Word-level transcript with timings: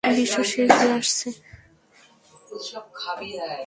বিশ্ব 0.03 0.37
শেষ 0.51 0.69
হয়ে 0.77 0.93
আসছে। 0.99 1.27